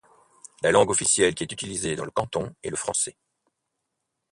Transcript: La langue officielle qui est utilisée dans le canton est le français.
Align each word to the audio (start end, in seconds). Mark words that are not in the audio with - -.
La 0.63 0.71
langue 0.71 0.89
officielle 0.89 1.35
qui 1.35 1.43
est 1.43 1.51
utilisée 1.51 1.95
dans 1.95 2.05
le 2.05 2.09
canton 2.09 2.55
est 2.63 2.71
le 2.71 2.75
français. 2.75 3.15